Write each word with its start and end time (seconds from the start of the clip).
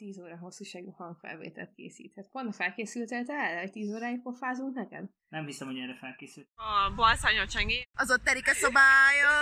10 0.00 0.18
óra 0.24 0.36
hosszúságú 0.44 0.90
hangfelvételt 0.90 1.72
készíthet. 1.78 2.26
Pont 2.34 2.54
felkészültél 2.54 3.24
te 3.24 3.34
erre, 3.46 3.60
hogy 3.60 3.72
10 3.72 3.94
óráig 3.94 4.22
pofázunk 4.22 4.74
neked? 4.74 5.04
Nem 5.28 5.44
hiszem, 5.46 5.66
hogy 5.70 5.78
erre 5.84 5.96
felkészült. 6.04 6.48
A 6.68 6.92
balszányol 7.00 7.46
csengi. 7.54 7.78
Az 8.02 8.10
ott 8.14 8.24
terik 8.28 8.48
a 8.52 8.54
szobája, 8.64 9.34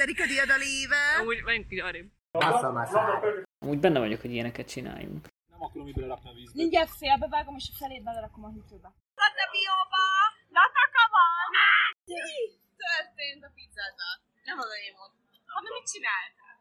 terik 0.00 0.20
a 0.24 0.26
diadalíve. 0.32 1.02
Úgy, 1.28 1.42
menjünk 1.48 1.72
így 1.72 1.84
arrébb. 1.88 2.08
Úgy 3.72 3.80
benne 3.84 3.98
vagyok, 3.98 4.20
hogy 4.20 4.32
ilyeneket 4.36 4.68
csináljunk. 4.74 5.22
Nem 5.52 5.62
akarom 5.62 5.88
így 5.88 5.94
belerakni 5.94 6.28
a 6.30 6.34
vízbe. 6.38 6.60
Mindjárt 6.62 6.92
félbevágom, 7.02 7.54
és 7.60 7.66
a 7.72 7.76
felét 7.80 8.02
belerakom 8.08 8.44
a 8.44 8.50
hűtőbe. 8.54 8.88
Latte 9.22 9.44
bióba! 9.54 10.04
Lataka 10.56 11.04
van! 11.14 11.48
Történt 12.86 13.42
a 13.48 13.50
pizzával. 13.56 14.14
Nem 14.48 14.58
az 14.64 14.70
én 14.86 14.94
volt. 14.98 15.12
Hanem 15.54 15.72
mit 15.78 15.86
csináltál? 15.92 16.54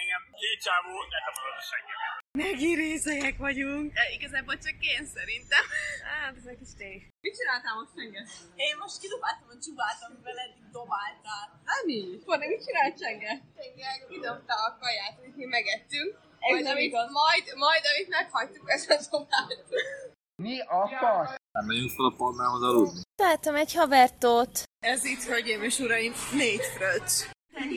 Engem 0.00 0.22
két 0.40 0.60
csávó 0.66 0.92
letapadott 1.14 1.60
a 1.62 1.66
seggemet. 1.70 2.19
Megi 2.38 2.72
részek 2.74 3.36
vagyunk. 3.46 3.86
E, 4.00 4.02
igazából 4.16 4.56
csak 4.66 4.76
én 4.92 5.02
szerintem. 5.16 5.64
Hát, 6.08 6.32
ez 6.40 6.46
egy 6.52 6.58
kis 6.62 6.72
tény. 6.80 7.00
Mit 7.24 7.36
csináltál 7.38 7.74
most 7.80 7.92
Csenge? 7.96 8.22
Én 8.66 8.74
most 8.82 8.96
kidobáltam 9.02 9.48
a 9.54 9.56
csubát, 9.64 9.98
amivel 10.06 10.38
eddig 10.44 10.66
dobáltál. 10.78 11.46
Ami? 11.76 12.00
Forni, 12.24 12.46
mit 12.52 12.62
csinált 12.66 12.94
Csenge? 13.02 13.32
Csenge 13.56 13.90
kidobta 14.10 14.54
a 14.66 14.70
kaját, 14.80 15.14
amit 15.18 15.36
mi 15.40 15.46
megettünk. 15.56 16.10
Majd, 16.44 16.66
amit, 16.72 16.92
majd, 17.20 17.44
majd, 17.64 17.82
amit 17.90 18.08
meghagytuk, 18.16 18.66
ezt 18.76 18.90
a 18.94 18.96
dobált. 19.10 19.68
Mi 20.46 20.54
a 20.78 20.82
fasz? 21.00 21.34
Nem 21.56 21.64
megyünk 21.70 21.90
fel 21.96 22.06
a 22.12 22.14
palmához 22.20 22.62
aludni. 22.62 23.00
Találtam 23.22 23.54
egy 23.62 23.72
havertót. 23.80 24.54
Ez 24.92 25.04
itt, 25.12 25.22
hölgyeim 25.22 25.62
és 25.62 25.78
uraim, 25.78 26.12
négy 26.42 26.64
fröccs. 26.74 27.16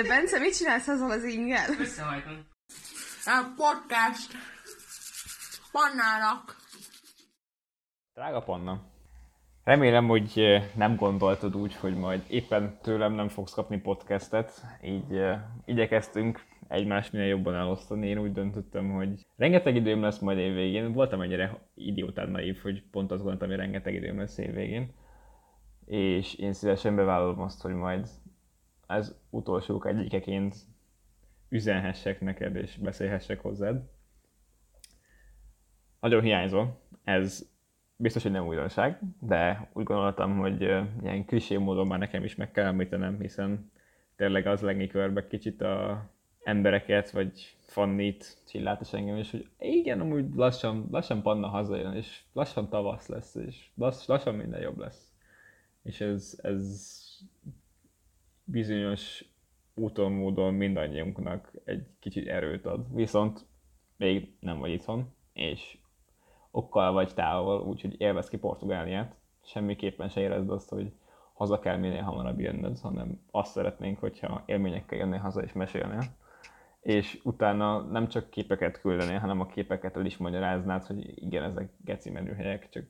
De 0.00 0.02
Bence, 0.02 0.38
mit 0.38 0.56
csinálsz 0.56 0.88
azzal 0.88 1.10
az 1.10 1.24
ingel? 1.24 1.70
Összehajtom. 1.80 2.46
A 3.24 3.52
podcast. 3.56 4.32
Pannának. 5.72 6.56
Drága 8.14 8.40
Panna, 8.42 8.82
remélem, 9.64 10.06
hogy 10.06 10.42
nem 10.76 10.96
gondoltad 10.96 11.56
úgy, 11.56 11.74
hogy 11.74 11.96
majd 11.96 12.22
éppen 12.28 12.78
tőlem 12.82 13.12
nem 13.12 13.28
fogsz 13.28 13.52
kapni 13.52 13.80
podcastet, 13.80 14.64
így 14.82 15.12
uh, 15.12 15.36
igyekeztünk 15.64 16.44
egymást 16.68 17.12
minél 17.12 17.28
jobban 17.28 17.54
elosztani. 17.54 18.08
Én 18.08 18.18
úgy 18.18 18.32
döntöttem, 18.32 18.90
hogy 18.90 19.26
rengeteg 19.36 19.74
időm 19.74 20.02
lesz 20.02 20.18
majd 20.18 20.38
évvégén. 20.38 20.92
Voltam 20.92 21.20
ennyire 21.20 21.58
idiótán 21.74 22.30
naív, 22.30 22.58
hogy 22.62 22.82
pont 22.90 23.10
azt 23.10 23.22
gondoltam, 23.22 23.48
hogy 23.48 23.58
rengeteg 23.58 23.94
időm 23.94 24.18
lesz 24.18 24.38
évvégén. 24.38 24.94
És 25.86 26.34
én 26.34 26.52
szívesen 26.52 26.96
bevállalom 26.96 27.40
azt, 27.40 27.62
hogy 27.62 27.74
majd 27.74 28.08
ez 28.86 29.14
utolsók 29.30 29.86
egyikeként 29.86 30.56
üzenhessek 31.48 32.20
neked 32.20 32.56
és 32.56 32.76
beszélhessek 32.76 33.40
hozzád. 33.40 33.82
Nagyon 36.00 36.22
hiányzol, 36.22 36.80
ez 37.04 37.48
biztos, 37.96 38.22
hogy 38.22 38.32
nem 38.32 38.46
újdonság, 38.46 38.98
de 39.20 39.70
úgy 39.72 39.84
gondoltam, 39.84 40.38
hogy 40.38 40.60
ilyen 41.02 41.24
klisé 41.24 41.56
módon 41.56 41.86
már 41.86 41.98
nekem 41.98 42.24
is 42.24 42.34
meg 42.34 42.50
kell 42.50 42.66
említenem, 42.66 43.20
hiszen 43.20 43.70
tényleg 44.16 44.46
az 44.46 44.60
lengi 44.60 44.86
körbe 44.86 45.26
kicsit 45.26 45.60
a 45.60 46.04
embereket, 46.42 47.10
vagy 47.10 47.56
Fannit, 47.60 48.36
Csillát 48.46 48.80
és 48.80 48.92
engem 48.92 49.16
is, 49.16 49.30
hogy 49.30 49.48
igen, 49.58 50.00
amúgy 50.00 50.34
lassan, 50.34 50.86
lassan 50.90 51.22
Panna 51.22 51.48
hazajön, 51.48 51.94
és 51.94 52.22
lassan 52.32 52.68
tavasz 52.68 53.06
lesz, 53.06 53.34
és 53.34 53.68
lass, 53.74 54.06
lassan 54.06 54.34
minden 54.34 54.60
jobb 54.60 54.78
lesz. 54.78 55.12
És 55.82 56.00
ez, 56.00 56.38
ez 56.42 56.92
bizonyos 58.44 59.24
úton, 59.74 60.12
módon 60.12 60.54
mindannyiunknak 60.54 61.52
egy 61.64 61.86
kicsit 61.98 62.28
erőt 62.28 62.66
ad. 62.66 62.94
Viszont 62.94 63.46
még 63.96 64.36
nem 64.40 64.58
vagy 64.58 64.70
itthon, 64.70 65.14
és 65.32 65.78
okkal 66.50 66.92
vagy 66.92 67.14
távol, 67.14 67.60
úgyhogy 67.60 68.00
élvez 68.00 68.28
ki 68.28 68.36
Portugáliát. 68.36 69.16
Semmiképpen 69.44 70.08
se 70.08 70.20
érezd 70.20 70.50
azt, 70.50 70.68
hogy 70.68 70.92
haza 71.32 71.58
kell 71.58 71.76
minél 71.76 72.02
hamarabb 72.02 72.40
jönnöd, 72.40 72.78
hanem 72.78 73.20
azt 73.30 73.52
szeretnénk, 73.52 73.98
hogyha 73.98 74.42
élményekkel 74.46 74.98
jönnél 74.98 75.18
haza 75.18 75.42
és 75.42 75.52
mesélnél. 75.52 76.02
És 76.80 77.20
utána 77.22 77.80
nem 77.80 78.08
csak 78.08 78.30
képeket 78.30 78.80
küldenél, 78.80 79.18
hanem 79.18 79.40
a 79.40 79.46
képeket 79.46 79.96
el 79.96 80.04
is 80.04 80.16
magyaráznád, 80.16 80.84
hogy 80.84 81.22
igen, 81.24 81.42
ezek 81.42 81.70
geci 81.84 82.10
menühelyek, 82.10 82.68
csak 82.68 82.84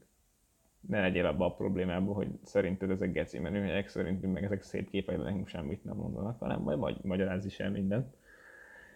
ne 0.89 1.01
legyél 1.01 1.27
abban 1.27 1.51
a 1.51 1.55
problémában, 1.55 2.15
hogy 2.15 2.29
szerinted 2.43 2.91
ezek 2.91 3.13
geci 3.13 3.39
menühelyek, 3.39 3.89
szerintünk 3.89 4.33
meg 4.33 4.45
ezek 4.45 4.63
szép 4.63 4.91
képek, 4.91 5.17
de 5.17 5.23
nekünk 5.23 5.49
semmit 5.49 5.85
nem 5.85 5.97
mondanak, 5.97 6.39
hanem 6.39 6.61
majd 6.61 6.79
magy- 6.79 7.03
magyarázz 7.05 7.47
is 7.47 7.61
el 7.61 7.71
mindent. 7.71 8.15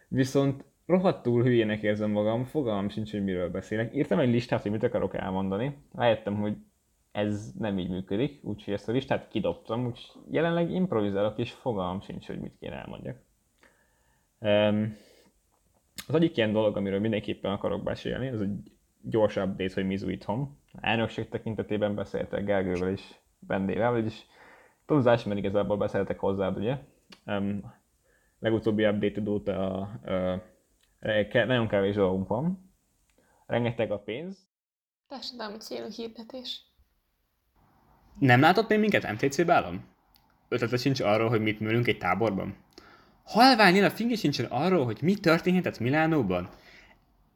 Viszont 0.09 0.65
rohadtul 0.87 1.43
hülyének 1.43 1.83
érzem 1.83 2.11
magam, 2.11 2.45
fogalmam 2.45 2.89
sincs, 2.89 3.11
hogy 3.11 3.25
miről 3.25 3.51
beszélek. 3.51 3.95
Írtam 3.95 4.19
egy 4.19 4.31
listát, 4.31 4.63
hogy 4.63 4.71
mit 4.71 4.83
akarok 4.83 5.15
elmondani. 5.15 5.77
Rájöttem, 5.95 6.35
hogy 6.35 6.57
ez 7.13 7.53
nem 7.59 7.79
így 7.79 7.89
működik, 7.89 8.45
úgyhogy 8.45 8.75
ezt 8.75 8.89
a 8.89 8.93
listát 8.93 9.29
kidobtam, 9.29 9.87
úgyhogy 9.87 10.35
jelenleg 10.35 10.71
improvizálok, 10.71 11.39
és 11.39 11.53
fogalmam 11.53 12.01
sincs, 12.01 12.27
hogy 12.27 12.39
mit 12.41 12.57
kéne 12.61 12.75
elmondjak. 12.75 13.17
Um, 14.41 14.97
az 16.07 16.15
egyik 16.15 16.37
ilyen 16.37 16.53
dolog, 16.53 16.77
amiről 16.77 17.01
mindenképpen 17.01 17.53
akarok 17.53 17.83
beszélni, 17.83 18.27
ez 18.27 18.41
egy 18.41 18.73
gyors 19.03 19.37
update, 19.37 19.75
hogy 19.75 19.87
Mizu 19.87 20.09
itthon. 20.09 20.58
Elnökség 20.73 21.29
tekintetében 21.29 21.95
beszéltek 21.95 22.45
Gergővel 22.45 22.91
és 22.91 23.15
Bendével, 23.39 23.91
vagyis 23.91 24.27
túlzás, 24.87 25.25
mert 25.25 25.39
igazából 25.39 25.77
beszéltek 25.77 26.19
hozzád, 26.19 26.57
ugye? 26.57 26.79
Um, 27.27 27.75
legutóbbi 28.39 28.87
update 28.87 29.31
óta 29.31 29.89
uh, 30.05 31.47
nagyon 31.47 31.69
kevés 31.69 31.95
dolgunk 31.95 32.29
van. 32.29 32.73
Rengeteg 33.47 33.91
a 33.91 33.99
pénz. 33.99 34.49
Társadalmi 35.09 35.57
célú 35.57 35.89
hirdetés. 35.89 36.63
Nem 38.19 38.41
látott 38.41 38.69
még 38.69 38.79
minket 38.79 39.13
MTC-be 39.13 39.55
állom? 39.55 39.85
Ötlete 40.49 40.77
sincs 40.77 41.01
arról, 41.01 41.29
hogy 41.29 41.41
mit 41.41 41.61
műlünk 41.61 41.87
egy 41.87 41.99
táborban? 41.99 42.57
Halványnél 43.25 43.85
a 43.85 43.91
fingja 43.91 44.17
sincsen 44.17 44.47
arról, 44.47 44.85
hogy 44.85 44.99
mi 45.03 45.15
történhetett 45.15 45.79
Milánóban? 45.79 46.49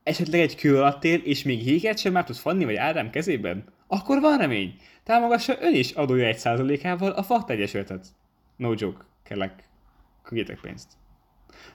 Esetleg 0.03 0.41
egy 0.41 0.57
kő 0.57 0.79
alatt 0.79 1.05
él, 1.05 1.19
és 1.19 1.43
még 1.43 1.67
jéget 1.67 1.99
sem 1.99 2.13
már 2.13 2.25
tud 2.25 2.37
Fanni 2.37 2.65
vagy 2.65 2.75
Ádám 2.75 3.11
kezében? 3.11 3.65
Akkor 3.87 4.21
van 4.21 4.39
remény! 4.39 4.77
Támogassa 5.03 5.55
ön 5.61 5.75
is 5.75 5.91
adója 5.91 6.27
egy 6.27 6.39
százalékával 6.39 7.11
a 7.11 7.23
Fakt 7.23 7.51
Egyesületet. 7.51 8.07
No 8.57 8.73
joke, 8.77 9.05
kellek. 9.23 9.69
Küldjetek 10.23 10.61
pénzt. 10.61 10.93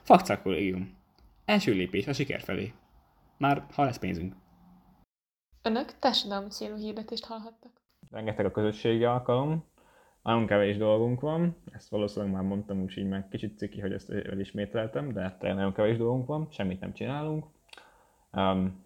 Fakcák 0.02 0.42
kollégium. 0.42 0.96
Első 1.44 1.72
lépés 1.72 2.06
a 2.06 2.12
siker 2.12 2.40
felé. 2.40 2.72
Már 3.38 3.66
ha 3.72 3.84
lesz 3.84 3.98
pénzünk. 3.98 4.34
Önök 5.62 5.98
társadalmi 5.98 6.48
célú 6.48 6.76
hirdetést 6.76 7.24
hallhattak. 7.24 7.72
rengeteg 8.10 8.44
a 8.44 8.50
közösségi 8.50 9.04
alkalom, 9.04 9.64
nagyon 10.22 10.46
kevés 10.46 10.76
dolgunk 10.76 11.20
van, 11.20 11.56
ezt 11.72 11.88
valószínűleg 11.88 12.34
már 12.34 12.42
mondtam, 12.42 12.82
úgyhogy 12.82 13.08
már 13.08 13.28
kicsit 13.30 13.58
ciki, 13.58 13.80
hogy 13.80 13.92
ezt 13.92 14.10
elismételtem, 14.10 15.12
de 15.12 15.36
tényleg 15.38 15.58
nagyon 15.58 15.74
kevés 15.74 15.96
dolgunk 15.96 16.26
van, 16.26 16.48
semmit 16.50 16.80
nem 16.80 16.92
csinálunk. 16.92 17.44
Um, 18.32 18.84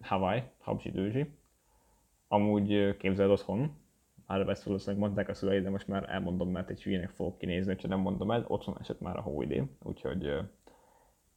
Hawaii, 0.00 0.42
Habsi 0.58 0.90
Dőzsi. 0.90 1.30
Amúgy 2.28 2.96
képzeld 2.96 3.30
otthon, 3.30 3.76
már 4.26 4.48
ezt 4.48 4.62
valószínűleg 4.62 5.00
mondták 5.00 5.28
a 5.28 5.34
szüleid, 5.34 5.62
de 5.62 5.70
most 5.70 5.88
már 5.88 6.08
elmondom, 6.08 6.50
mert 6.50 6.70
egy 6.70 6.82
hülyének 6.82 7.10
fogok 7.10 7.38
kinézni, 7.38 7.76
ha 7.80 7.88
nem 7.88 7.98
mondom 7.98 8.30
el, 8.30 8.44
otthon 8.48 8.76
esett 8.80 9.00
már 9.00 9.16
a 9.16 9.20
hóidén, 9.20 9.76
úgyhogy 9.82 10.24
ö, 10.24 10.40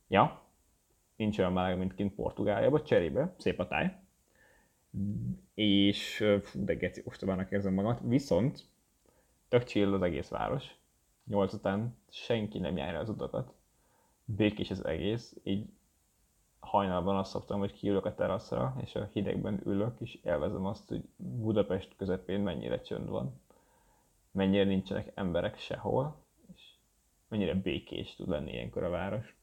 ja, 0.08 0.42
nincs 1.16 1.40
olyan 1.40 1.54
meleg, 1.54 1.78
mint 1.78 1.96
kint 1.96 2.16
Portugáliában, 2.16 2.84
cserébe, 2.84 3.34
szép 3.38 3.60
a 3.60 3.68
táj, 3.68 3.96
és 5.54 6.26
fú, 6.42 6.66
de 6.66 6.74
geci 6.74 7.02
ostobának 7.06 7.52
érzem 7.52 7.74
magamat, 7.74 8.00
viszont 8.04 8.66
tök 9.48 9.64
chill 9.64 9.94
az 9.94 10.02
egész 10.02 10.30
város, 10.30 10.76
nyolc 11.26 11.54
után 11.54 11.98
senki 12.10 12.60
nem 12.60 12.78
járja 12.78 13.00
az 13.00 13.10
utakat, 13.10 13.54
békés 14.26 14.72
az 14.72 14.86
egész, 14.86 15.36
így 15.44 15.70
hajnalban 16.60 17.18
azt 17.18 17.32
szoktam, 17.32 17.60
hogy 17.60 17.74
kiülök 17.74 18.06
a 18.06 18.16
teraszra, 18.16 18.76
és 18.82 18.96
a 18.96 19.10
hidegben 19.14 19.62
ülök, 19.66 20.00
és 20.00 20.20
élvezem 20.24 20.66
azt, 20.66 20.88
hogy 20.88 21.02
Budapest 21.16 21.96
közepén 21.98 22.40
mennyire 22.40 22.82
csönd 22.82 23.10
van, 23.10 23.42
mennyire 24.32 24.64
nincsenek 24.64 25.12
emberek 25.16 25.58
sehol, 25.58 26.16
és 26.56 26.62
mennyire 27.28 27.56
békés 27.56 28.16
tud 28.16 28.30
lenni 28.30 28.52
ilyenkor 28.52 28.84
a 28.84 28.90
város. 28.90 29.38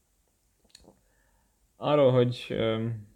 Arról, 1.76 2.12
hogy 2.12 2.46
öm, 2.48 3.06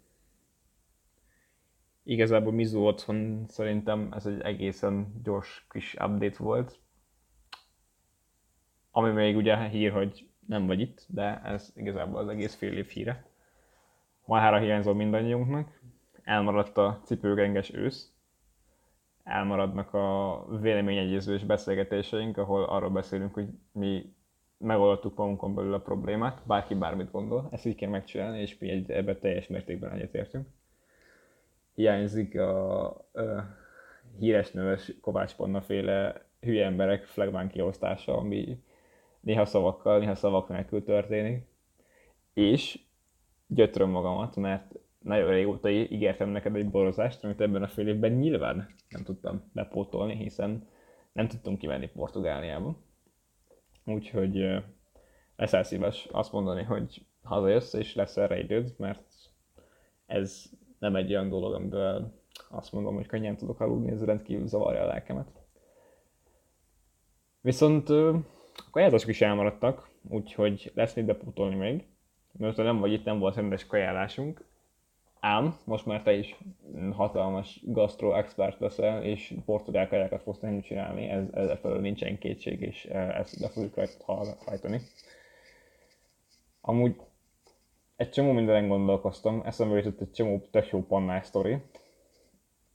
Igazából 2.03 2.51
Mizu 2.51 2.85
otthon 2.85 3.45
szerintem 3.47 4.11
ez 4.13 4.25
egy 4.25 4.41
egészen 4.41 5.21
gyors 5.23 5.65
kis 5.69 5.93
update 5.93 6.43
volt. 6.43 6.79
Ami 8.91 9.11
még 9.11 9.35
ugye 9.35 9.67
hír, 9.67 9.91
hogy 9.91 10.29
nem 10.47 10.65
vagy 10.65 10.79
itt, 10.79 11.05
de 11.07 11.41
ez 11.43 11.71
igazából 11.75 12.19
az 12.19 12.27
egész 12.27 12.55
fél 12.55 12.77
év 12.77 12.87
híre. 12.87 13.30
Mahára 14.25 14.59
hiányzol 14.59 14.95
mindannyiunknak. 14.95 15.79
Elmaradt 16.23 16.77
a 16.77 17.01
cipőgenges 17.03 17.73
ősz. 17.73 18.11
Elmaradnak 19.23 19.93
a 19.93 20.45
véleményegyezős 20.59 21.43
beszélgetéseink, 21.43 22.37
ahol 22.37 22.63
arról 22.63 22.89
beszélünk, 22.89 23.33
hogy 23.33 23.47
mi 23.71 24.13
megoldottuk 24.57 25.17
magunkon 25.17 25.55
belül 25.55 25.73
a 25.73 25.79
problémát, 25.79 26.41
bárki 26.45 26.75
bármit 26.75 27.11
gondol, 27.11 27.47
ezt 27.51 27.65
így 27.65 27.75
kell 27.75 27.89
megcsinálni, 27.89 28.39
és 28.41 28.57
mi 28.57 28.69
egy, 28.69 28.91
ebben 28.91 29.19
teljes 29.19 29.47
mértékben 29.47 29.91
egyetértünk. 29.91 30.47
Hiányzik 31.73 32.39
a, 32.39 32.85
a 32.87 32.97
híres 34.19 34.51
neves 34.51 34.91
Kovács 35.01 35.35
Panna 35.35 35.61
féle 35.61 36.25
hülye 36.39 36.65
emberek 36.65 37.03
flagmán 37.03 37.49
kiosztása, 37.49 38.17
ami 38.17 38.63
néha 39.19 39.45
szavakkal, 39.45 39.99
néha 39.99 40.15
szavak 40.15 40.49
nélkül 40.49 40.83
történik. 40.83 41.45
És 42.33 42.79
gyötröm 43.53 43.89
magamat, 43.89 44.35
mert 44.35 44.75
nagyon 44.99 45.29
régóta 45.29 45.69
ígértem 45.69 46.29
neked 46.29 46.55
egy 46.55 46.69
borozást, 46.69 47.23
amit 47.23 47.41
ebben 47.41 47.63
a 47.63 47.67
fél 47.67 47.87
évben 47.87 48.11
nyilván 48.11 48.75
nem 48.89 49.03
tudtam 49.03 49.49
bepótolni, 49.53 50.15
hiszen 50.15 50.67
nem 51.13 51.27
tudtunk 51.27 51.57
kivenni 51.57 51.87
Portugáliába. 51.87 52.75
Úgyhogy 53.85 54.63
leszel 55.35 55.63
szíves 55.63 56.07
azt 56.11 56.31
mondani, 56.31 56.63
hogy 56.63 57.05
hazajössz 57.23 57.73
és 57.73 57.95
lesz 57.95 58.17
erre 58.17 58.39
időd, 58.39 58.73
mert 58.77 59.03
ez 60.05 60.43
nem 60.79 60.95
egy 60.95 61.09
olyan 61.09 61.29
dolog, 61.29 61.53
amivel 61.53 62.13
azt 62.49 62.71
mondom, 62.71 62.95
hogy 62.95 63.07
könnyen 63.07 63.37
tudok 63.37 63.59
aludni, 63.59 63.91
ez 63.91 64.03
rendkívül 64.03 64.47
zavarja 64.47 64.81
a 64.81 64.85
lelkemet. 64.85 65.27
Viszont 67.41 67.89
a 67.89 68.23
kajázások 68.71 69.09
is 69.09 69.21
elmaradtak, 69.21 69.89
úgyhogy 70.09 70.71
lesz 70.75 70.93
mit 70.95 71.05
bepótolni 71.05 71.55
még. 71.55 71.90
Mert 72.41 72.57
nem 72.57 72.79
vagy 72.79 72.91
itt, 72.91 73.05
nem 73.05 73.19
volt 73.19 73.35
rendes 73.35 73.65
kajálásunk. 73.65 74.45
Ám, 75.19 75.57
most 75.63 75.85
már 75.85 76.01
te 76.01 76.13
is 76.13 76.35
hatalmas 76.93 77.59
gastro 77.63 78.13
expert 78.13 78.59
leszel, 78.59 79.03
és 79.03 79.33
portugál 79.45 79.87
kajákat 79.87 80.21
fogsz 80.21 80.39
nekünk 80.39 80.63
csinálni, 80.63 81.09
ez, 81.09 81.23
ezzel 81.33 81.57
felől 81.57 81.79
nincsen 81.79 82.17
kétség, 82.17 82.61
és 82.61 82.85
ezt 82.85 83.39
le 83.39 83.47
fogjuk 83.47 83.73
hajtani. 84.45 84.81
Amúgy 86.61 86.95
egy 87.95 88.09
csomó 88.09 88.31
mindenen 88.31 88.67
gondolkoztam, 88.67 89.41
eszembe 89.45 89.75
jutott 89.75 90.01
egy 90.01 90.11
csomó 90.11 90.47
tök 90.51 90.69
jó 90.69 90.85
pannás 90.85 91.25
sztori. 91.25 91.57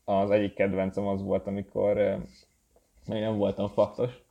Az 0.04 0.30
egyik 0.30 0.54
kedvencem 0.54 1.06
az 1.06 1.22
volt, 1.22 1.46
amikor 1.46 1.94
még 3.06 3.20
nem 3.20 3.36
voltam 3.36 3.68
faktos, 3.68 4.22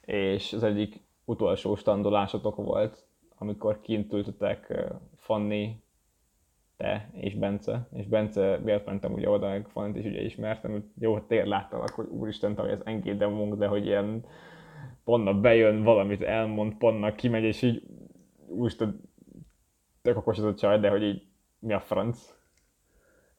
és 0.00 0.52
az 0.52 0.62
egyik 0.62 1.00
utolsó 1.24 1.76
standolásotok 1.76 2.56
volt, 2.56 3.06
amikor 3.44 3.80
kint 3.80 4.12
ültetek 4.12 4.84
Fanni, 5.16 5.82
te 6.76 7.10
és 7.12 7.34
Bence, 7.34 7.88
és 7.92 8.06
Bence 8.06 8.58
miatt 8.58 8.86
mentem 8.86 9.12
ugye 9.12 9.30
oda, 9.30 9.48
meg 9.48 9.68
Fannit 9.68 9.96
is 9.96 10.10
ugye 10.10 10.20
ismertem, 10.20 10.70
hogy 10.70 10.84
jó, 10.98 11.20
tényleg 11.20 11.46
láttalak, 11.46 11.90
hogy 11.90 12.06
úristen, 12.06 12.56
hogy 12.56 12.70
ez 12.70 12.80
engédemunk, 12.84 13.54
de 13.54 13.66
hogy 13.66 13.86
ilyen 13.86 14.24
Panna 15.04 15.40
bejön, 15.40 15.82
valamit 15.82 16.22
elmond, 16.22 16.74
Panna 16.74 17.14
kimegy, 17.14 17.42
és 17.42 17.62
így 17.62 17.82
úristen, 18.46 19.00
tök 20.02 20.16
okos 20.16 20.38
az 20.38 20.44
a 20.44 20.54
csaj, 20.54 20.78
de 20.78 20.90
hogy 20.90 21.02
így 21.02 21.22
mi 21.58 21.72
a 21.72 21.80
franc. 21.80 22.34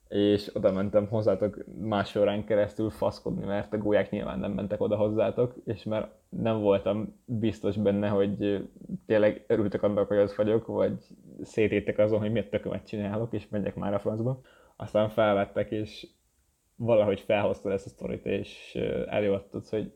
És 0.07 0.56
oda 0.56 0.72
mentem 0.72 1.07
hozzátok 1.07 1.63
más 1.80 2.16
órán 2.16 2.46
keresztül 2.46 2.90
faszkodni, 2.90 3.46
mert 3.46 3.74
a 3.74 3.78
gólyák 3.78 4.10
nyilván 4.10 4.40
nem 4.40 4.52
mentek 4.52 4.81
oda 4.81 4.96
hozzátok, 4.96 5.56
és 5.66 5.84
mert 5.84 6.12
nem 6.30 6.60
voltam 6.60 7.22
biztos 7.25 7.78
benne, 7.78 8.07
hogy 8.07 8.63
tényleg 9.06 9.44
örültek 9.48 9.84
annak, 9.84 10.07
hogy 10.07 10.18
az 10.18 10.36
vagyok, 10.36 10.66
vagy 10.66 10.98
szététek 11.42 11.98
azon, 11.98 12.19
hogy 12.19 12.31
miért 12.31 12.50
tökömet 12.50 12.88
csinálok, 12.88 13.34
és 13.34 13.48
megyek 13.50 13.75
már 13.75 13.94
a 13.94 14.00
francba. 14.00 14.42
Aztán 14.75 15.10
felvettek, 15.10 15.72
és 15.72 16.07
valahogy 16.75 17.19
felhoztad 17.19 17.72
ezt 17.72 17.86
a 17.86 17.90
sztorit, 17.90 18.25
és 18.25 18.75
előadtad, 19.10 19.68
hogy 19.68 19.92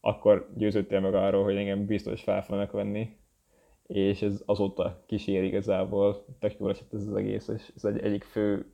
akkor 0.00 0.48
győződtél 0.56 1.00
meg 1.00 1.14
arról, 1.14 1.44
hogy 1.44 1.56
engem 1.56 1.86
biztos 1.86 2.22
fel 2.22 2.42
fognak 2.42 2.70
venni, 2.70 3.16
és 3.86 4.22
ez 4.22 4.42
azóta 4.46 5.02
kísér 5.06 5.42
igazából, 5.42 6.24
tök 6.38 6.58
jól 6.58 6.70
esett 6.70 6.92
ez 6.92 7.06
az 7.06 7.14
egész, 7.14 7.48
és 7.48 7.72
ez 7.76 7.84
egy 7.84 7.98
egyik 7.98 8.24
fő 8.24 8.66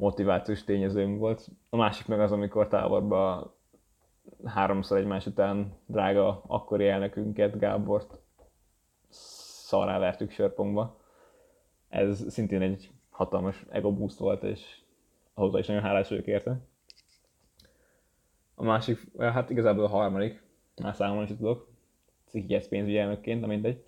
motivációs 0.00 0.64
tényezőm 0.64 1.18
volt. 1.18 1.48
A 1.68 1.76
másik 1.76 2.06
meg 2.06 2.20
az, 2.20 2.32
amikor 2.32 2.68
táborba 2.68 3.52
háromszor 4.44 4.98
egymás 4.98 5.26
után 5.26 5.76
drága 5.86 6.42
akkori 6.46 6.88
elnökünket, 6.88 7.58
Gábort 7.58 8.18
szarrá 9.08 9.98
vertük 9.98 10.30
sörpongba. 10.30 11.00
Ez 11.88 12.32
szintén 12.32 12.62
egy 12.62 12.90
hatalmas 13.10 13.66
ego 13.70 13.92
boost 13.92 14.18
volt, 14.18 14.42
és 14.42 14.80
ahhoz 15.34 15.54
is 15.58 15.66
nagyon 15.66 15.82
hálás 15.82 16.08
vagyok 16.08 16.26
érte. 16.26 16.60
A 18.54 18.62
másik, 18.62 18.98
hát 19.18 19.50
igazából 19.50 19.84
a 19.84 19.88
harmadik, 19.88 20.42
már 20.82 20.94
számolni 20.94 21.30
is 21.30 21.36
tudok, 21.36 21.68
pénzügyi 22.68 22.98
elnökként, 22.98 23.40
de 23.40 23.46
mindegy, 23.46 23.84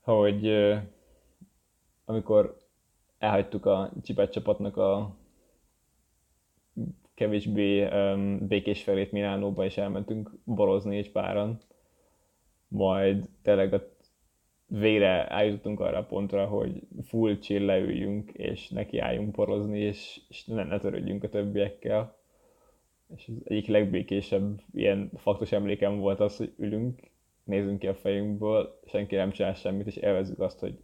hogy 0.00 0.48
amikor 2.04 2.67
elhagytuk 3.18 3.66
a 3.66 3.92
csipet 4.02 4.32
csapatnak 4.32 4.76
a 4.76 5.16
kevésbé 7.14 7.84
um, 7.84 8.46
békés 8.46 8.82
felét 8.82 9.12
Milánóba, 9.12 9.64
és 9.64 9.76
elmentünk 9.76 10.30
borozni 10.44 10.96
egy 10.96 11.12
páran. 11.12 11.58
Majd 12.68 13.28
tényleg 13.42 13.72
a 13.72 13.96
végre 14.66 15.28
eljutottunk 15.28 15.80
arra 15.80 15.98
a 15.98 16.04
pontra, 16.04 16.46
hogy 16.46 16.82
full 17.02 17.38
chill 17.38 17.64
leüljünk, 17.64 18.30
és 18.30 18.68
nekiálljunk 18.68 19.34
borozni, 19.34 19.78
és, 19.78 20.20
és 20.28 20.44
ne, 20.44 20.64
ne 20.64 20.78
törődjünk 20.78 21.24
a 21.24 21.28
többiekkel. 21.28 22.16
És 23.16 23.28
az 23.28 23.34
egyik 23.44 23.66
legbékésebb 23.66 24.60
ilyen 24.72 25.10
faktos 25.16 25.52
emlékem 25.52 25.98
volt 25.98 26.20
az, 26.20 26.36
hogy 26.36 26.52
ülünk, 26.56 27.00
nézünk 27.44 27.78
ki 27.78 27.86
a 27.86 27.94
fejünkből, 27.94 28.80
senki 28.86 29.14
nem 29.14 29.30
csinál 29.30 29.54
semmit, 29.54 29.86
és 29.86 29.96
élvezzük 29.96 30.40
azt, 30.40 30.58
hogy 30.58 30.78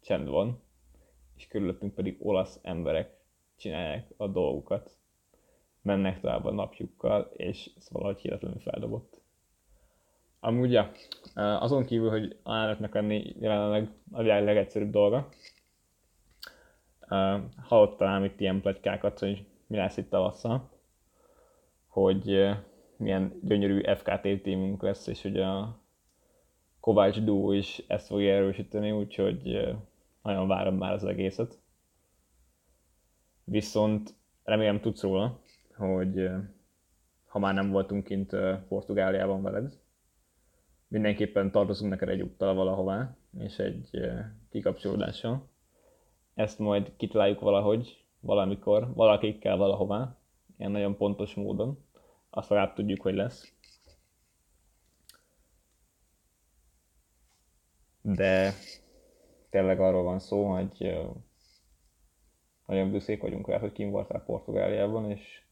csend 0.00 0.28
van, 0.28 0.60
és 1.36 1.46
körülöttünk 1.46 1.94
pedig 1.94 2.16
olasz 2.18 2.58
emberek 2.62 3.16
csinálják 3.56 4.10
a 4.16 4.26
dolgukat 4.26 4.96
mennek 5.82 6.20
tovább 6.20 6.44
a 6.44 6.50
napjukkal, 6.50 7.30
és 7.36 7.70
ez 7.76 7.88
valahogy 7.90 8.20
hihetetlenül 8.20 8.60
feldobott. 8.60 9.20
Amúgy, 10.40 10.72
ja, 10.72 10.90
azon 11.34 11.84
kívül, 11.84 12.10
hogy 12.10 12.36
elnöknek 12.44 12.94
lenni 12.94 13.34
jelenleg 13.40 13.90
a 14.12 14.22
világ 14.22 14.44
legegyszerűbb 14.44 14.90
dolga, 14.90 15.28
hallottam 17.56 18.24
itt 18.24 18.40
ilyen 18.40 18.60
pletykákat, 18.60 19.18
hogy 19.18 19.44
mi 19.66 19.76
lesz 19.76 19.96
itt 19.96 20.10
tavasszal, 20.10 20.70
hogy 21.86 22.48
milyen 22.96 23.40
gyönyörű 23.42 23.82
FKT 23.94 24.42
tímünk 24.42 24.82
lesz, 24.82 25.06
és 25.06 25.22
hogy 25.22 25.40
a 25.40 25.78
Kovács 26.80 27.20
Duo 27.20 27.52
is 27.52 27.82
ezt 27.86 28.06
fogja 28.06 28.34
erősíteni, 28.34 28.90
úgyhogy 28.90 29.76
nagyon 30.26 30.48
várom 30.48 30.76
már 30.76 30.92
az 30.92 31.04
egészet. 31.04 31.58
Viszont 33.44 34.14
remélem 34.42 34.80
tudsz 34.80 35.02
róla, 35.02 35.40
hogy 35.76 36.30
ha 37.26 37.38
már 37.38 37.54
nem 37.54 37.70
voltunk 37.70 38.04
kint 38.04 38.36
Portugáliában 38.68 39.42
veled, 39.42 39.78
mindenképpen 40.88 41.50
tartozunk 41.50 41.90
neked 41.90 42.08
egy 42.08 42.22
úttal 42.22 42.54
valahová, 42.54 43.16
és 43.38 43.58
egy 43.58 44.00
kikapcsolódással. 44.50 45.48
Ezt 46.34 46.58
majd 46.58 46.92
kitaláljuk 46.96 47.40
valahogy, 47.40 48.04
valamikor, 48.20 48.94
valakikkel 48.94 49.56
valahová, 49.56 50.16
ilyen 50.58 50.70
nagyon 50.70 50.96
pontos 50.96 51.34
módon. 51.34 51.84
Azt 52.30 52.48
legalább 52.48 52.74
tudjuk, 52.74 53.00
hogy 53.00 53.14
lesz. 53.14 53.52
De 58.02 58.52
tényleg 59.50 59.80
arról 59.80 60.02
van 60.02 60.18
szó, 60.18 60.44
hogy 60.44 60.98
nagyon 62.66 62.90
büszkék 62.90 63.22
vagyunk 63.22 63.48
rá, 63.48 63.58
hogy 63.58 63.72
kim 63.72 63.90
voltál 63.90 64.24
Portugáliában, 64.24 65.10
és 65.10 65.44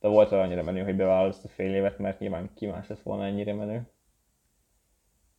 de 0.00 0.08
volt 0.08 0.32
olyan 0.32 0.44
annyira 0.44 0.62
menő, 0.62 0.82
hogy 0.82 0.96
bevállalod 0.96 1.40
a 1.42 1.48
fél 1.48 1.74
évet, 1.74 1.98
mert 1.98 2.18
nyilván 2.18 2.50
ki 2.54 2.66
más 2.66 2.88
lett 2.88 3.02
volna 3.02 3.24
ennyire 3.24 3.54
menő. 3.54 3.88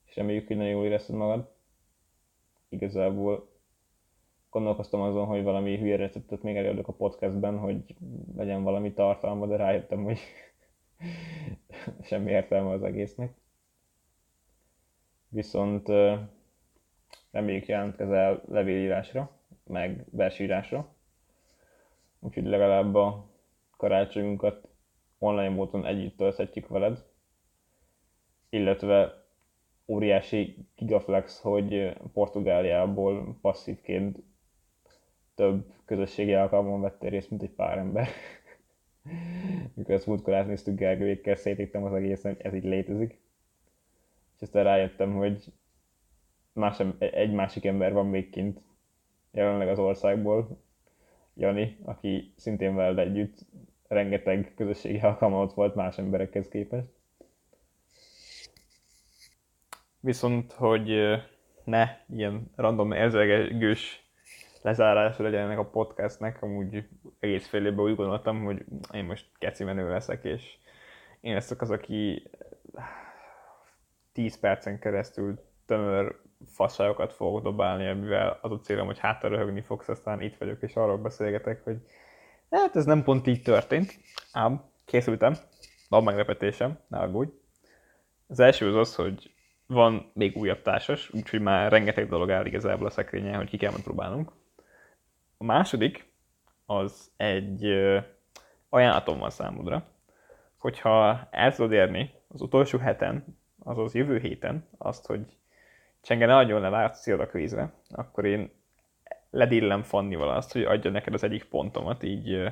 És 0.06 0.16
reméljük, 0.16 0.48
hogy 0.48 0.56
nagyon 0.56 0.72
jól 0.72 0.86
érezted 0.86 1.16
magad. 1.16 1.52
Igazából 2.70 3.50
gondolkoztam 4.50 5.02
azon, 5.02 5.26
hogy 5.26 5.44
valami 5.44 5.78
hülye 5.78 5.96
receptet 5.96 6.42
még 6.42 6.56
előadok 6.56 6.88
a 6.88 6.94
podcastben, 6.94 7.58
hogy 7.58 7.96
legyen 8.36 8.64
valami 8.64 8.94
tartalma, 8.94 9.48
de 9.48 9.56
rájöttem, 9.56 10.04
hogy 10.04 10.20
semmi 12.02 12.32
értelme 12.32 12.70
az 12.70 12.84
egésznek. 12.84 13.34
Viszont 15.30 15.88
reméljük 17.32 17.66
jelentkezel 17.66 18.42
levélírásra, 18.48 19.32
meg 19.64 20.06
versírásra 20.12 20.98
úgyhogy 22.20 22.46
legalább 22.46 22.96
a 22.96 23.30
karácsonyunkat 23.78 24.68
online 25.18 25.50
módon 25.50 25.86
együtt 25.86 26.18
tölthetjük 26.18 26.68
veled, 26.68 27.06
illetve 28.50 29.24
óriási 29.88 30.68
gigaflex, 30.76 31.40
hogy 31.42 31.98
Portugáliából 32.14 33.38
passzívként 33.42 34.18
több 35.36 35.74
közösségi 35.86 36.34
alkalmon 36.34 36.82
vettél 36.82 37.10
részt, 37.10 37.30
mint 37.30 37.44
egy 37.44 37.52
pár 37.52 37.78
ember. 37.78 38.08
Mikor 39.76 39.94
ezt 39.94 40.08
múltkor 40.08 40.34
átnéztük 40.34 40.78
Gergőjékkel, 40.78 41.36
szétíttem 41.36 41.84
az 41.84 41.94
egészen, 41.94 42.34
hogy 42.36 42.46
ez 42.46 42.54
így 42.54 42.64
létezik. 42.64 43.20
És 44.36 44.42
aztán 44.42 44.64
rájöttem, 44.64 45.16
hogy 45.16 45.44
más, 46.54 46.84
egy 47.00 47.32
másik 47.32 47.66
ember 47.66 47.94
van 47.94 48.08
még 48.08 48.30
kint 48.30 48.62
jelenleg 49.32 49.68
az 49.68 49.80
országból, 49.80 50.62
Jani, 51.34 51.78
aki 51.84 52.34
szintén 52.36 52.76
veled 52.76 53.00
együtt 53.00 53.46
rengeteg 53.88 54.54
közösségi 54.56 55.00
alkalmat 55.00 55.54
volt 55.54 55.76
más 55.76 55.98
emberekhez 55.98 56.48
képest. 56.48 56.88
Viszont, 60.00 60.52
hogy 60.54 61.18
ne 61.64 61.88
ilyen 62.08 62.52
random 62.56 62.92
érzelgős 62.92 64.10
lezárása 64.62 65.24
legyen 65.24 65.44
ennek 65.44 65.58
a 65.58 65.70
podcastnek, 65.70 66.42
amúgy 66.42 66.88
egész 67.20 67.48
fél 67.48 67.66
évben 67.66 67.86
úgy 67.86 67.96
gondoltam, 67.96 68.44
hogy 68.44 68.66
én 68.92 69.06
most 69.06 69.26
keci 69.38 69.64
menő 69.64 69.90
leszek, 69.90 70.24
és 70.24 70.58
én 71.22 71.34
leszek 71.34 71.62
az, 71.62 71.72
aki 71.72 72.30
10 74.12 74.40
percen 74.40 74.80
keresztül 74.80 75.40
tömör 75.66 76.22
fasságokat 76.48 77.14
fogok 77.14 77.44
dobálni, 77.44 77.88
amivel 77.88 78.40
az 78.42 78.52
a 78.52 78.60
célom, 78.60 78.86
hogy 78.86 79.00
hátra 79.00 79.30
röhögni 79.30 79.62
fogsz, 79.62 79.90
aztán 79.90 80.22
itt 80.22 80.38
vagyok, 80.38 80.62
és 80.62 80.76
arról 80.76 80.98
beszélgetek, 80.98 81.64
hogy 81.64 81.78
hát 82.50 82.76
ez 82.76 82.86
nem 82.86 83.04
pont 83.04 83.28
így 83.28 83.42
történt, 83.42 83.98
ám 84.32 84.64
készültem, 84.86 85.36
van 85.90 86.04
meglepetésem, 86.04 86.80
ne 86.88 87.00
aggódj. 87.00 87.32
Az 88.28 88.40
első 88.40 88.68
az 88.68 88.76
az, 88.76 88.96
hogy 88.96 89.34
van 89.68 90.12
még 90.14 90.38
újabb 90.38 90.62
társas, 90.62 91.14
úgyhogy 91.14 91.42
már 91.42 91.72
rengeteg 91.72 92.10
dolog 92.10 92.32
áll 92.32 92.46
igazából 92.46 92.88
a 92.88 92.90
szekrényen, 92.90 93.36
hogy 93.36 93.50
ki 93.50 93.58
kell 93.58 93.74
próbálnunk. 93.84 94.32
A 95.38 95.44
második 95.44 96.14
az 96.66 97.12
egy 97.18 97.66
ajánlatom 98.70 99.20
van 99.20 99.30
számodra, 99.30 99.88
hogyha 100.58 101.28
el 101.32 101.56
tudod 101.56 101.72
érni 101.72 102.12
az 102.28 102.42
utolsó 102.42 102.78
heten, 102.78 103.38
azaz 103.64 103.94
jövő 103.94 104.20
héten 104.20 104.68
azt, 104.78 105.06
hogy 105.06 105.39
Csenge 106.02 106.26
ne 106.26 106.36
adjon 106.36 106.62
le 106.62 106.70
látszód 106.70 107.20
a 107.20 107.28
kvízre, 107.28 107.74
akkor 107.90 108.26
én 108.26 108.52
ledillem 109.30 109.84
Fannival 109.84 110.30
azt, 110.30 110.52
hogy 110.52 110.64
adja 110.64 110.92
neked 110.92 111.14
az 111.14 111.24
egyik 111.24 111.44
pontomat, 111.44 112.04
így 112.04 112.52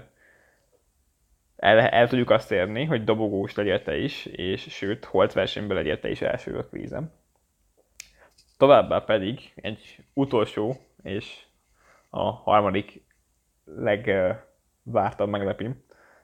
el, 1.57 1.79
el 1.79 2.07
tudjuk 2.07 2.29
azt 2.29 2.51
érni, 2.51 2.85
hogy 2.85 3.03
dobogós 3.03 3.55
legyél 3.55 3.83
te 3.83 3.97
is, 3.97 4.25
és 4.25 4.61
sőt, 4.61 5.05
holt 5.05 5.33
versenyben 5.33 5.77
legyél 5.77 5.99
te 5.99 6.09
is 6.09 6.21
első 6.21 6.57
a 6.57 6.65
kvízem. 6.65 7.11
Továbbá 8.57 8.99
pedig 8.99 9.51
egy 9.55 9.97
utolsó 10.13 10.75
és 11.03 11.45
a 12.09 12.31
harmadik 12.31 13.03
legvártabb 13.65 15.29
meglepim. 15.29 15.83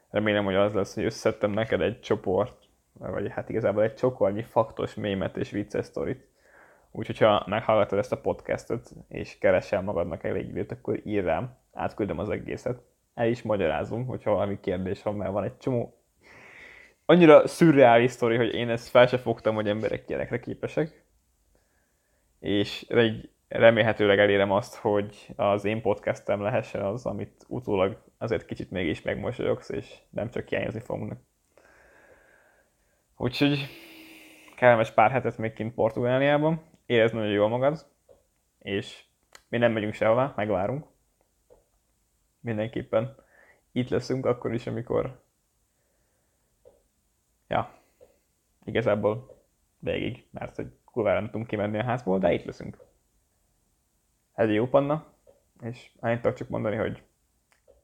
Remélem, 0.10 0.46
hogy 0.46 0.56
az 0.56 0.74
lesz, 0.74 0.96
hogy 0.96 1.03
összettem 1.03 1.51
neked 1.51 1.82
egy 1.82 2.00
csoport, 2.00 2.63
vagy 2.94 3.32
hát 3.32 3.50
igazából 3.50 3.84
egy 3.84 3.96
csokornyi 3.96 4.44
faktos 4.44 4.94
mémet 4.94 5.38
és 5.38 5.51
vicces 5.51 5.86
sztorit. 5.86 6.27
Úgyhogy 6.95 7.17
ha 7.17 7.43
meghallgatod 7.47 8.00
ezt 8.00 8.12
a 8.12 8.21
podcastot, 8.21 8.89
és 9.07 9.38
keresel 9.38 9.81
magadnak 9.81 10.23
elég 10.23 10.47
időt, 10.47 10.71
akkor 10.71 11.00
ír 11.03 11.23
rám, 11.23 11.57
átküldöm 11.73 12.19
az 12.19 12.29
egészet. 12.29 12.81
El 13.13 13.27
is 13.27 13.41
magyarázom, 13.41 14.05
hogyha 14.05 14.31
valami 14.31 14.59
kérdés 14.59 15.03
van, 15.03 15.15
mert 15.15 15.31
van 15.31 15.43
egy 15.43 15.57
csomó 15.57 16.03
annyira 17.05 17.47
szürreális 17.47 18.12
sztori, 18.12 18.35
hogy 18.35 18.53
én 18.53 18.69
ezt 18.69 18.88
fel 18.88 19.07
se 19.07 19.17
fogtam, 19.17 19.55
hogy 19.55 19.67
emberek 19.67 20.09
ilyenekre 20.09 20.39
képesek. 20.39 21.03
És 22.39 22.81
egy 22.81 23.29
remélhetőleg 23.47 24.19
elérem 24.19 24.51
azt, 24.51 24.75
hogy 24.75 25.27
az 25.35 25.65
én 25.65 25.81
podcastem 25.81 26.41
lehessen 26.41 26.81
az, 26.81 27.05
amit 27.05 27.45
utólag 27.47 28.03
azért 28.17 28.45
kicsit 28.45 28.71
mégis 28.71 29.01
megmosolyogsz, 29.01 29.69
és 29.69 29.95
nem 30.09 30.29
csak 30.29 30.47
hiányozni 30.47 30.79
fognak. 30.79 31.17
Úgyhogy 33.17 33.67
kellemes 34.55 34.91
pár 34.91 35.12
hetet 35.12 35.38
még 35.38 35.53
kint 35.53 35.73
Portugáliában, 35.73 36.62
érezd 36.85 37.13
nagyon 37.13 37.31
jól 37.31 37.49
magad, 37.49 37.85
és 38.59 39.03
mi 39.47 39.57
nem 39.57 39.71
megyünk 39.71 39.93
sehová, 39.93 40.33
megvárunk. 40.35 40.85
Mindenképpen 42.39 43.15
itt 43.71 43.89
leszünk 43.89 44.25
akkor 44.25 44.53
is, 44.53 44.67
amikor 44.67 45.23
ja, 47.47 47.79
igazából 48.63 49.43
végig, 49.79 50.27
mert 50.31 50.55
hogy 50.55 50.77
kurvára 50.85 51.19
nem 51.19 51.29
tudunk 51.29 51.47
kimenni 51.47 51.79
a 51.79 51.83
házból, 51.83 52.19
de 52.19 52.33
itt 52.33 52.43
leszünk. 52.43 52.77
Ez 54.33 54.49
jó 54.49 54.67
panna, 54.67 55.13
és 55.61 55.91
annyit 55.99 56.21
tudok 56.21 56.37
csak 56.37 56.49
mondani, 56.49 56.75
hogy 56.75 57.03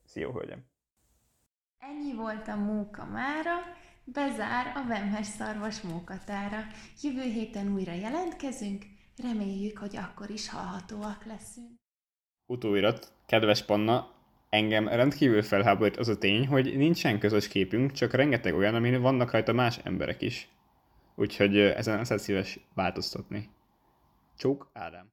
szia, 0.04 0.32
hölgyem! 0.32 0.66
Ennyi 1.80 2.16
volt 2.16 2.48
a 2.48 2.56
móka 2.56 3.06
mára, 3.06 3.56
bezár 4.14 4.72
a 4.76 4.88
Vemhes 4.88 5.28
szarvas 5.28 5.82
mókatára. 5.82 6.58
Jövő 7.02 7.22
héten 7.22 7.74
újra 7.74 7.94
jelentkezünk, 7.94 8.86
reméljük, 9.24 9.78
hogy 9.78 9.98
akkor 9.98 10.30
is 10.30 10.50
hallhatóak 10.50 11.26
leszünk. 11.26 11.70
Utóirat, 12.46 13.14
kedves 13.26 13.66
Panna, 13.66 14.12
engem 14.50 14.88
rendkívül 14.88 15.42
felháborít 15.42 15.98
az 15.98 16.08
a 16.08 16.18
tény, 16.18 16.48
hogy 16.48 16.78
nincsen 16.78 17.20
közös 17.20 17.48
képünk, 17.48 17.92
csak 17.92 18.14
rengeteg 18.14 18.56
olyan, 18.56 18.76
amin 18.76 19.02
vannak 19.02 19.32
rajta 19.32 19.54
más 19.54 19.78
emberek 19.78 20.22
is. 20.22 20.50
Úgyhogy 21.16 21.58
ezen 21.58 21.98
lesz 21.98 22.22
szíves 22.22 22.60
változtatni. 22.74 23.50
Csók 24.38 24.70
Ádám. 24.74 25.08